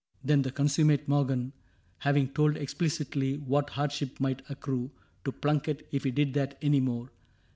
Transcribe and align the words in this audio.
Then 0.23 0.41
the 0.41 0.51
consummate 0.51 1.07
Morgan, 1.07 1.53
having 1.99 2.29
told 2.29 2.57
Explicitly 2.57 3.37
what 3.37 3.69
hardship 3.69 4.19
might 4.19 4.41
accrue 4.49 4.89
To 5.25 5.31
Plunket 5.31 5.87
if 5.91 6.05
he 6.05 6.09
did 6.09 6.33
that 6.33 6.57
any 6.59 6.79
more. 6.79 7.11